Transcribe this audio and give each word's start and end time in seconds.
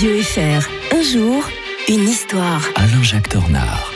Radio 0.00 0.22
FR. 0.22 0.96
Un 0.96 1.02
jour, 1.02 1.46
une 1.86 2.08
histoire. 2.08 2.62
Alain-Jacques 2.74 3.28
Tornard. 3.28 3.92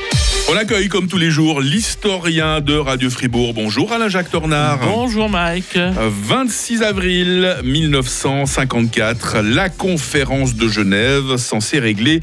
On 0.52 0.54
accueille 0.54 0.88
comme 0.88 1.08
tous 1.08 1.16
les 1.16 1.30
jours 1.30 1.62
l'historien 1.62 2.60
de 2.60 2.74
Radio 2.74 3.08
Fribourg. 3.08 3.54
Bonjour 3.54 3.90
Alain-Jacques 3.90 4.30
Tornard. 4.30 4.80
Bonjour 4.80 5.30
Mike. 5.30 5.78
26 5.78 6.82
avril 6.82 7.56
1954, 7.64 9.38
la 9.38 9.70
conférence 9.70 10.54
de 10.56 10.68
Genève 10.68 11.38
censée 11.38 11.78
régler 11.78 12.20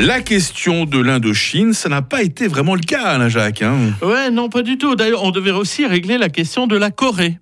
la 0.00 0.20
question 0.20 0.84
de 0.84 0.98
l'Indochine. 0.98 1.74
Ça 1.74 1.88
n'a 1.88 2.02
pas 2.02 2.24
été 2.24 2.48
vraiment 2.48 2.74
le 2.74 2.80
cas, 2.80 3.04
Alain-Jacques. 3.04 3.62
Hein. 3.62 3.92
Ouais, 4.02 4.32
non, 4.32 4.48
pas 4.48 4.62
du 4.62 4.78
tout. 4.78 4.96
D'ailleurs, 4.96 5.22
on 5.22 5.30
devait 5.30 5.52
aussi 5.52 5.86
régler 5.86 6.18
la 6.18 6.28
question 6.28 6.66
de 6.66 6.76
la 6.76 6.90
Corée. 6.90 7.38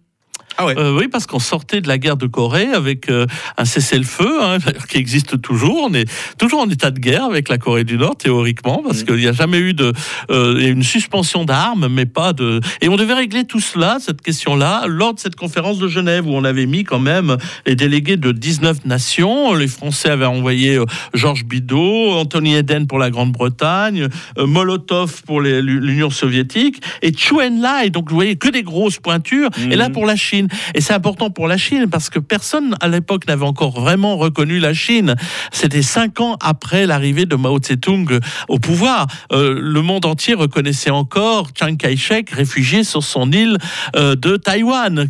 Ah 0.60 0.66
ouais. 0.66 0.74
Euh, 0.78 0.96
oui, 0.98 1.08
parce 1.08 1.26
qu'on 1.26 1.38
sortait 1.38 1.80
de 1.80 1.88
la 1.88 1.96
guerre 1.98 2.16
de 2.16 2.26
Corée 2.26 2.66
avec 2.72 3.08
euh, 3.10 3.26
un 3.56 3.64
cessez-le-feu 3.64 4.42
hein, 4.42 4.58
qui 4.88 4.98
existe 4.98 5.40
toujours. 5.40 5.88
On 5.90 5.94
est 5.94 6.08
toujours 6.38 6.60
en 6.60 6.68
état 6.68 6.90
de 6.90 6.98
guerre 6.98 7.24
avec 7.24 7.48
la 7.48 7.58
Corée 7.58 7.84
du 7.84 7.96
Nord, 7.96 8.16
théoriquement, 8.16 8.82
parce 8.84 9.00
Mhm. 9.00 9.06
qu'il 9.06 9.16
n'y 9.16 9.26
a 9.26 9.32
jamais 9.32 9.58
eu 9.58 9.74
de 9.74 9.92
euh, 10.30 10.58
une 10.60 10.82
suspension 10.82 11.44
d'armes, 11.44 11.88
mais 11.90 12.06
pas 12.06 12.32
de. 12.32 12.60
Et 12.82 12.88
on 12.88 12.96
devait 12.96 13.14
régler 13.14 13.44
tout 13.44 13.60
cela, 13.60 13.98
cette 14.00 14.20
question-là, 14.22 14.84
lors 14.86 15.14
de 15.14 15.18
cette 15.20 15.36
conférence 15.36 15.78
de 15.78 15.88
Genève 15.88 16.26
où 16.26 16.32
on 16.34 16.44
avait 16.44 16.66
mis 16.66 16.84
quand 16.84 16.98
même 16.98 17.36
les 17.66 17.74
délégués 17.76 18.16
de 18.18 18.32
19 18.32 18.84
nations. 18.84 19.54
Les 19.54 19.68
Français 19.68 20.10
avaient 20.10 20.26
envoyé 20.26 20.78
Georges 21.14 21.44
Bidault, 21.44 22.12
Anthony 22.12 22.54
Eden 22.56 22.86
pour 22.86 22.98
la 22.98 23.10
Grande-Bretagne, 23.10 24.08
Molotov 24.38 25.22
pour 25.24 25.40
l'Union 25.40 26.10
soviétique 26.10 26.82
et 27.02 27.12
Chu 27.16 27.34
Enlai. 27.40 27.90
Donc 27.90 28.08
vous 28.10 28.14
voyez 28.16 28.36
que 28.36 28.48
des 28.48 28.62
grosses 28.62 28.98
pointures. 28.98 29.50
Et 29.70 29.76
là 29.76 29.88
Mhm. 29.88 29.92
pour 29.94 30.06
la 30.06 30.16
Chine. 30.16 30.48
Et 30.74 30.80
c'est 30.80 30.92
important 30.92 31.30
pour 31.30 31.48
la 31.48 31.56
Chine 31.56 31.88
parce 31.90 32.10
que 32.10 32.18
personne 32.18 32.76
à 32.80 32.88
l'époque 32.88 33.26
n'avait 33.26 33.44
encore 33.44 33.80
vraiment 33.80 34.16
reconnu 34.16 34.58
la 34.58 34.74
Chine. 34.74 35.14
C'était 35.52 35.82
cinq 35.82 36.20
ans 36.20 36.36
après 36.40 36.86
l'arrivée 36.86 37.26
de 37.26 37.36
Mao 37.36 37.58
Tse-tung 37.58 38.20
au 38.48 38.58
pouvoir. 38.58 39.06
Euh, 39.32 39.58
le 39.60 39.82
monde 39.82 40.04
entier 40.06 40.34
reconnaissait 40.34 40.90
encore 40.90 41.48
Chiang 41.56 41.76
Kai-shek 41.76 42.30
réfugié 42.30 42.84
sur 42.84 43.02
son 43.02 43.30
île 43.32 43.58
euh, 43.96 44.14
de 44.14 44.36
Taïwan. 44.36 45.08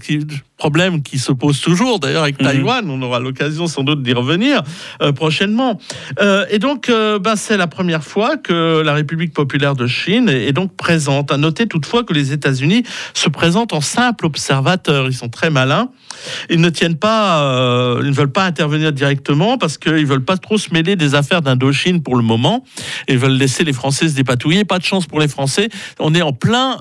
Problème 0.61 1.03
qui 1.03 1.19
se 1.19 1.33
pose 1.33 1.59
toujours 1.63 1.99
d'ailleurs 2.01 2.23
avec 2.25 2.39
Mhm. 2.39 2.47
Taïwan. 2.47 2.91
On 2.91 3.01
aura 3.01 3.19
l'occasion 3.19 3.67
sans 3.67 3.83
doute 3.83 4.03
d'y 4.03 4.13
revenir 4.13 4.63
euh, 5.01 5.11
prochainement. 5.11 5.81
Euh, 6.21 6.45
et 6.51 6.59
donc, 6.59 6.91
euh, 6.91 7.19
ben, 7.19 7.35
c'est 7.35 7.57
la 7.57 7.67
première 7.67 8.05
fois 8.05 8.37
que 8.37 8.83
la 8.83 8.93
République 8.93 9.33
populaire 9.33 9.75
de 9.75 9.87
Chine 9.87 10.29
est, 10.29 10.49
est 10.49 10.53
donc 10.53 10.77
présente. 10.77 11.33
À 11.33 11.39
noter 11.39 11.67
toutefois 11.67 12.05
que 12.05 12.13
les 12.13 12.33
États-Unis 12.35 12.83
se 13.15 13.31
présentent 13.31 13.73
en 13.73 13.81
simple 13.81 14.27
observateur. 14.27 15.07
Ils 15.07 15.15
sont 15.15 15.31
très 15.31 15.49
malins. 15.49 15.89
Ils 16.51 16.61
ne 16.61 16.69
tiennent 16.69 16.99
pas, 16.99 17.97
ils 18.03 18.09
ne 18.11 18.15
veulent 18.15 18.31
pas 18.31 18.45
intervenir 18.45 18.93
directement 18.93 19.57
parce 19.57 19.79
qu'ils 19.79 20.05
veulent 20.07 20.25
pas 20.25 20.37
trop 20.37 20.59
se 20.59 20.75
mêler 20.75 20.95
des 20.95 21.15
affaires 21.15 21.41
d'Indochine 21.41 22.03
pour 22.03 22.17
le 22.17 22.23
moment. 22.23 22.65
Ils 23.09 23.17
veulent 23.17 23.39
laisser 23.39 23.65
les 23.65 23.73
Français 23.73 24.09
se 24.11 24.15
dépatouiller. 24.15 24.67
Pas 24.67 24.79
de 24.79 24.85
chance 24.85 25.07
pour 25.07 25.21
les 25.21 25.29
Français. 25.29 25.71
On 25.99 26.15
est 26.15 26.21
en 26.23 26.35
plein 26.35 26.77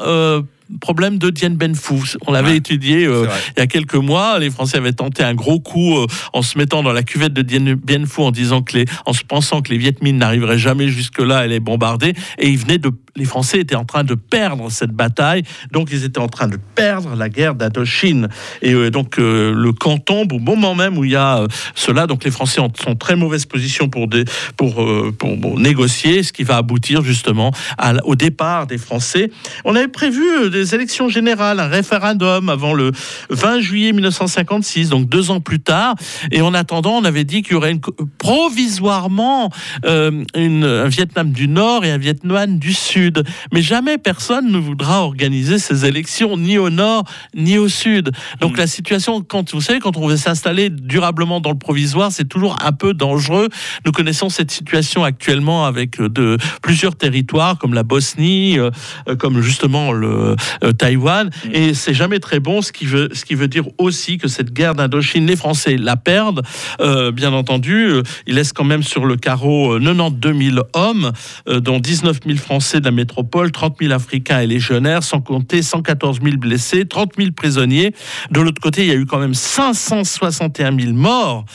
problème 0.81 1.17
de 1.17 1.30
Dien 1.30 1.52
Ben 1.52 1.75
Phu. 1.75 2.17
On 2.28 2.31
l'avait 2.31 2.50
Ouais, 2.50 2.58
étudié 2.58 3.06
euh, 3.06 3.28
il 3.56 3.59
y 3.59 3.64
a 3.64 3.67
quelques 3.67 3.95
mois, 3.95 4.39
les 4.39 4.50
Français 4.50 4.78
avaient 4.78 4.94
tenté 4.94 5.23
un 5.23 5.36
gros 5.36 5.59
coup 5.59 5.98
euh, 5.98 6.08
en 6.34 6.42
se 6.42 6.58
mettant 6.58 6.81
dans 6.81 6.94
la 6.94 7.03
cuvette 7.03 7.34
de 7.34 7.42
Dien 7.42 7.75
Bien 7.75 8.06
Phu 8.06 8.22
en 8.22 8.31
disant 8.31 8.62
que 8.62 8.78
les, 8.78 8.86
en 9.06 9.14
se 9.14 9.23
pensant 9.23 9.62
que 9.62 9.70
les 9.72 9.78
Viet 9.78 10.02
Minh 10.02 10.17
n'arriveraient 10.17 10.58
jamais 10.58 10.88
jusque 10.88 11.20
là 11.20 11.45
et 11.45 11.47
les 11.47 11.59
bombarder. 11.59 12.14
Et 12.40 12.50
ils 12.50 12.58
venaient 12.58 12.78
de, 12.78 12.92
les 13.16 13.25
Français 13.25 13.59
étaient 13.59 13.75
en 13.75 13.86
train 13.86 14.03
de 14.03 14.16
perdre 14.16 14.72
cette 14.72 14.92
bataille, 14.92 15.44
donc 15.72 15.90
ils 15.92 16.06
étaient 16.06 16.20
en 16.20 16.28
train 16.28 16.47
de 16.47 16.58
perdre 16.75 17.16
la 17.16 17.30
guerre 17.30 17.56
d'Indochine. 17.56 18.30
Et 18.62 18.73
euh, 18.73 18.90
donc 18.90 19.17
le 19.17 19.72
camp 19.72 19.97
tombe 19.97 20.34
au 20.34 20.40
moment 20.40 20.73
même 20.73 20.97
où 20.97 21.03
il 21.03 21.12
y 21.12 21.16
a 21.16 21.45
cela. 21.75 22.08
Donc 22.08 22.23
les 22.23 22.31
Français 22.31 22.62
sont 22.62 22.90
en 22.90 22.95
très 22.95 23.16
mauvaise 23.16 23.45
position 23.45 23.90
pour 23.90 24.08
des, 24.08 24.25
pour, 24.58 24.86
pour, 25.17 25.40
pour 25.40 25.59
négocier, 25.59 26.23
ce 26.23 26.34
qui 26.34 26.44
va 26.44 26.58
aboutir 26.58 27.03
justement 27.03 27.52
à 27.78 27.94
au 28.03 28.16
départ 28.16 28.67
des 28.67 28.78
Français. 28.78 29.31
On 29.66 29.75
avait 29.75 29.88
prévu 29.88 30.24
euh, 30.24 30.50
des 30.59 30.75
élections 30.75 31.08
générales, 31.08 31.59
un 31.59 31.68
référendum 31.68 32.50
avant 32.50 32.74
le 32.74 32.92
20 33.30 33.62
juillet 33.62 33.94
1956, 33.94 34.90
donc 34.90 35.08
deux 35.08 35.31
ans 35.31 35.40
plus 35.40 35.59
tard. 35.62 35.96
Et 36.31 36.42
en 36.42 36.53
attendant, 36.53 36.92
on 36.97 37.06
avait 37.06 37.24
dit 37.24 37.42
qu'il 37.42 37.53
y 37.53 37.56
aurait 37.56 37.72
une, 37.72 37.80
provisoirement 38.18 39.50
euh, 39.86 40.24
une- 40.36 40.66
un 40.66 40.88
Vietnam 40.88 41.31
du 41.31 41.48
Nord 41.48 41.86
et 41.86 41.92
un 41.92 41.98
Vietnam 41.98 42.59
du 42.59 42.74
Sud. 42.74 43.24
Mais 43.53 43.62
jamais 43.62 43.98
personne 43.98 44.52
ne 44.52 44.58
voudra 44.58 45.02
organiser 45.03 45.59
ces 45.59 45.86
élections, 45.86 46.38
ni 46.38 46.58
au 46.58 46.69
Nord, 46.69 47.06
ni 47.36 47.58
au 47.58 47.69
Sud. 47.69 48.12
Donc 48.42 48.58
la 48.58 48.68
situation, 48.68 49.22
quand 49.22 49.53
vous 49.53 49.62
savez, 49.62 49.80
quand 49.80 49.96
on 49.96 50.08
veut 50.08 50.18
s'installer 50.18 50.69
durablement 50.69 51.40
dans 51.40 51.52
le 51.52 51.58
provisoire, 51.58 52.12
c'est 52.12 52.28
toujours 52.28 52.58
un 52.64 52.74
peu 52.74 52.94
dangereux. 52.94 53.48
Nous 53.86 53.92
connaissons 53.92 54.30
cette 54.30 54.52
situation 54.52 55.03
actuellement 55.03 55.66
avec 55.66 56.02
euh, 56.02 56.09
de, 56.09 56.38
plusieurs 56.62 56.96
territoires 56.96 57.58
comme 57.58 57.74
la 57.74 57.84
Bosnie, 57.84 58.59
euh, 58.59 58.72
comme 59.18 59.42
justement 59.42 59.92
le 59.94 60.36
euh, 60.64 60.72
Taïwan, 60.72 61.30
et 61.52 61.74
c'est 61.74 61.94
jamais 61.94 62.20
très 62.20 62.40
bon. 62.40 62.62
Ce 62.62 62.72
qui 62.72 62.86
veut, 62.86 63.10
ce 63.14 63.26
qui 63.26 63.36
veut 63.36 63.48
dire 63.48 63.66
aussi 63.78 64.18
que 64.18 64.28
cette 64.28 64.54
guerre 64.54 64.76
d'Indochine, 64.76 65.26
les 65.26 65.36
Français 65.36 65.78
la 65.78 65.96
perdent. 65.96 66.42
Euh, 66.82 67.12
bien 67.12 67.34
entendu, 67.34 67.88
euh, 67.88 68.04
ils 68.28 68.36
laissent 68.36 68.54
quand 68.54 68.64
même 68.64 68.84
sur 68.84 69.06
le 69.06 69.16
carreau 69.16 69.74
euh, 69.74 69.80
92 69.80 70.54
000 70.54 70.58
hommes, 70.74 71.12
euh, 71.48 71.60
dont 71.60 71.80
19 71.80 72.20
000 72.26 72.38
Français 72.38 72.80
de 72.80 72.86
la 72.86 72.92
métropole, 72.92 73.52
30 73.52 73.78
000 73.82 73.94
Africains 73.94 74.40
et 74.40 74.48
légionnaires, 74.48 75.04
sans 75.04 75.22
compter 75.22 75.62
114 75.62 76.20
000 76.24 76.38
blessés, 76.38 76.86
30 76.86 77.14
000 77.18 77.31
prisonniers. 77.31 77.94
De 78.31 78.42
l'autre 78.42 78.62
côté, 78.62 78.84
il 78.84 78.88
y 78.88 78.92
a 78.92 78.96
eu 78.96 79.06
quand 79.06 79.20
même 79.20 79.34
561 79.34 80.78
000 80.78 80.94
morts 80.94 81.46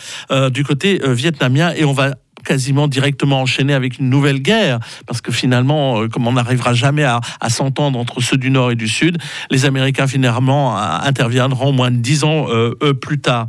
du 0.52 0.64
côté 0.64 1.00
vietnamien, 1.04 1.72
et 1.76 1.84
on 1.84 1.92
va 1.92 2.12
quasiment 2.44 2.88
directement 2.88 3.40
enchaîner 3.40 3.74
avec 3.74 3.98
une 3.98 4.08
nouvelle 4.08 4.40
guerre, 4.40 4.78
parce 5.06 5.20
que 5.20 5.32
finalement, 5.32 6.02
euh, 6.02 6.08
comme 6.08 6.26
on 6.26 6.32
n'arrivera 6.32 6.74
jamais 6.74 7.04
à, 7.04 7.20
s'entendre 7.48 7.98
entre 7.98 8.20
ceux 8.20 8.36
du 8.36 8.50
Nord 8.50 8.70
et 8.70 8.74
du 8.74 8.88
Sud, 8.88 9.18
les 9.50 9.64
Américains 9.64 10.06
finalement 10.06 10.76
euh, 10.76 10.80
interviendront 11.02 11.72
moins 11.72 11.90
de 11.90 11.96
dix 11.96 12.24
ans 12.24 12.46
euh, 12.48 12.74
plus 12.94 13.18
tard. 13.18 13.46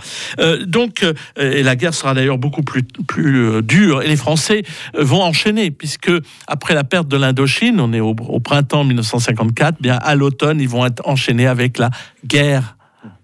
Donc, 0.66 1.06
et 1.38 1.64
la 1.64 1.76
guerre 1.76 1.94
sera 1.94 2.14
d'ailleurs 2.14 2.38
beaucoup 2.38 2.64
plus, 2.64 2.84
dure, 3.62 4.02
et 4.02 4.08
les 4.08 4.16
Français 4.16 4.64
vont 4.98 5.22
enchaîner, 5.22 5.72
puisque 5.72 6.12
après 6.48 6.74
la 6.74 6.84
perte 6.84 7.08
de 7.08 7.18
l'Indochine, 7.18 7.80
on 7.80 7.94
est 7.94 8.00
au, 8.00 8.16
au 8.28 8.40
printemps 8.40 8.84
1954, 8.84 9.82
bien 9.82 9.98
à 10.02 10.16
l'automne, 10.16 10.60
ils 10.62 10.70
vont 10.70 10.86
être 10.86 11.02
enchaînés 11.06 11.48
avec 11.48 11.78
la 11.78 11.90
guerre 12.26 12.76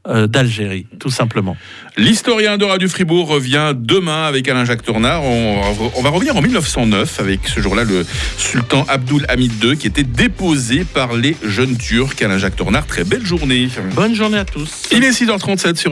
d'Algérie, 0.06 0.88
tout 1.00 1.12
simplement. 1.12 1.56
L'historien 1.96 2.58
de 2.58 2.66
Radio 2.66 2.90
Fribourg 2.90 3.28
revient 3.28 3.74
demain 3.76 4.24
avec 4.26 4.48
Alain-Jacques 4.48 4.82
Tornard. 4.82 5.24
On, 5.24 5.62
on 5.96 6.02
va 6.02 6.10
revenir 6.10 6.36
en 6.36 6.42
1909 6.42 7.20
avec 7.20 7.48
ce 7.48 7.60
jour-là 7.60 7.84
le 7.84 8.06
sultan 8.38 8.86
Abdul 8.88 9.26
Hamid 9.30 9.64
II 9.64 9.78
qui 9.78 9.88
était 9.88 10.04
déposé 10.04 10.86
par 10.86 11.14
les 11.14 11.36
jeunes 11.44 11.78
Turcs. 11.78 12.22
Alain-Jacques 12.22 12.56
Tornard, 12.56 12.88
très 12.88 13.04
belle 13.04 13.26
journée. 13.26 13.70
Bonne 13.94 14.16
journée 14.16 14.38
à 14.38 14.46
tous. 14.46 14.84
Il 14.92 15.04
est 15.04 15.12
6h37 15.12 15.76
sur 15.76 15.80